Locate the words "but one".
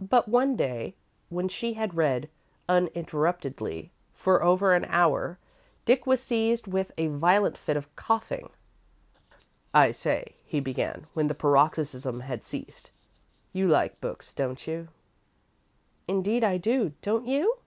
0.00-0.56